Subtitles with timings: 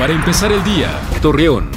[0.00, 1.70] Para empezar el día, Torreón.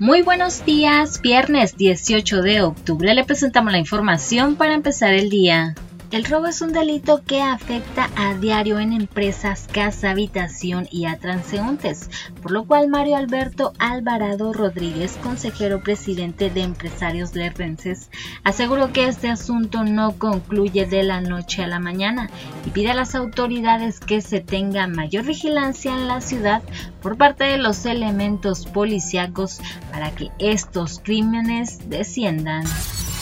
[0.00, 5.76] Muy buenos días, viernes 18 de octubre le presentamos la información para empezar el día.
[6.10, 11.20] El robo es un delito que afecta a diario en empresas, casa, habitación y a
[11.20, 12.10] transeúntes,
[12.42, 18.10] por lo cual Mario Alberto Alvarado Rodríguez, consejero presidente de Empresarios Lerrenses,
[18.42, 22.28] aseguró que este asunto no concluye de la noche a la mañana
[22.66, 26.60] y pide a las autoridades que se tenga mayor vigilancia en la ciudad
[27.02, 29.60] por parte de los elementos policíacos
[29.92, 32.64] para que estos crímenes desciendan.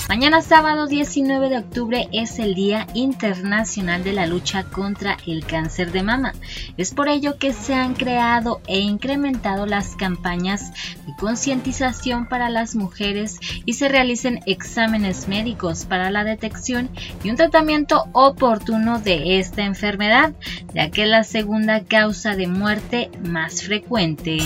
[0.09, 5.93] Mañana sábado 19 de octubre es el Día Internacional de la Lucha contra el Cáncer
[5.93, 6.33] de Mama.
[6.79, 10.73] Es por ello que se han creado e incrementado las campañas
[11.07, 16.89] de concientización para las mujeres y se realicen exámenes médicos para la detección
[17.23, 20.33] y un tratamiento oportuno de esta enfermedad,
[20.73, 24.39] ya que es la segunda causa de muerte más frecuente.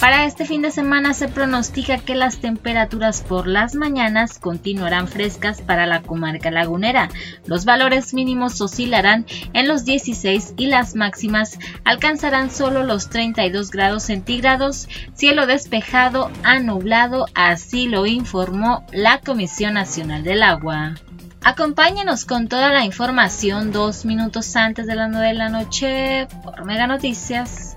[0.00, 5.60] Para este fin de semana se pronostica que las temperaturas por las mañanas continuarán frescas
[5.60, 7.10] para la comarca lagunera.
[7.44, 14.04] Los valores mínimos oscilarán en los 16 y las máximas alcanzarán solo los 32 grados
[14.04, 20.94] centígrados, cielo despejado a nublado, así lo informó la Comisión Nacional del Agua.
[21.42, 26.64] Acompáñenos con toda la información dos minutos antes de las 9 de la noche por
[26.64, 27.76] Mega Noticias.